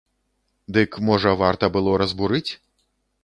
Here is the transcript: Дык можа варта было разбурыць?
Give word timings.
Дык 0.77 0.97
можа 1.09 1.35
варта 1.43 1.69
было 1.77 1.91
разбурыць? 2.03 2.51